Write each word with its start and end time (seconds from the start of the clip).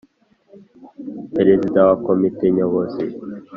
Perezida 1.35 1.79
wa 1.87 1.95
Komite 2.05 2.45
Nyobozi 2.55 3.05